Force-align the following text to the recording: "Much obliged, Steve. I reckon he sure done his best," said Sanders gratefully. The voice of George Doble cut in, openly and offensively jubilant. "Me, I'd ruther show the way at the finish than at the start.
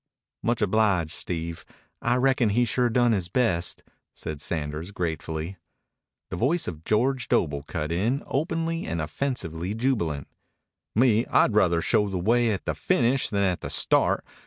"Much 0.41 0.63
obliged, 0.63 1.11
Steve. 1.11 1.63
I 2.01 2.15
reckon 2.15 2.49
he 2.49 2.65
sure 2.65 2.89
done 2.89 3.11
his 3.11 3.29
best," 3.29 3.83
said 4.15 4.41
Sanders 4.41 4.89
gratefully. 4.89 5.57
The 6.31 6.35
voice 6.37 6.67
of 6.67 6.83
George 6.83 7.27
Doble 7.27 7.61
cut 7.67 7.91
in, 7.91 8.23
openly 8.25 8.83
and 8.87 8.99
offensively 8.99 9.75
jubilant. 9.75 10.27
"Me, 10.95 11.27
I'd 11.27 11.53
ruther 11.53 11.83
show 11.83 12.09
the 12.09 12.17
way 12.17 12.51
at 12.51 12.65
the 12.65 12.73
finish 12.73 13.29
than 13.29 13.43
at 13.43 13.61
the 13.61 13.69
start. 13.69 14.25